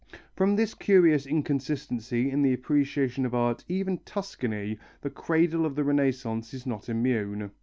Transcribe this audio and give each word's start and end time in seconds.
From 0.35 0.55
this 0.55 0.73
curious 0.73 1.27
inconsistency 1.27 2.31
in 2.31 2.41
the 2.41 2.53
appreciation 2.53 3.23
of 3.23 3.35
art 3.35 3.63
even 3.67 3.99
Tuscany, 3.99 4.79
the 5.01 5.11
cradle 5.11 5.63
of 5.63 5.75
the 5.75 5.83
Renaissance, 5.83 6.55
is 6.55 6.65
not 6.65 6.89
immune. 6.89 7.51